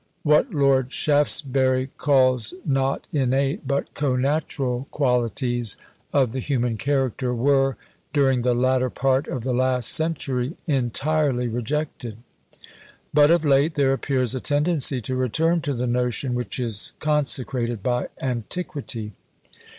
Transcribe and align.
What 0.23 0.51
Lord 0.51 0.91
Shaftesbury 0.91 1.91
calls 1.99 2.55
not 2.65 3.05
innate, 3.11 3.67
but 3.67 3.93
connatural 3.93 4.89
qualities 4.89 5.77
of 6.11 6.31
the 6.31 6.39
human 6.39 6.75
character, 6.75 7.35
were, 7.35 7.77
during 8.11 8.41
the 8.41 8.55
latter 8.55 8.89
part 8.89 9.27
of 9.27 9.43
the 9.43 9.53
last 9.53 9.89
century, 9.89 10.57
entirely 10.65 11.47
rejected; 11.47 12.17
but 13.13 13.29
of 13.29 13.45
late 13.45 13.75
there 13.75 13.93
appears 13.93 14.33
a 14.33 14.39
tendency 14.39 15.01
to 15.01 15.15
return 15.15 15.61
to 15.61 15.73
the 15.75 15.85
notion 15.85 16.33
which 16.33 16.59
is 16.59 16.93
consecrated 16.97 17.83
by 17.83 18.07
antiquity. 18.19 19.13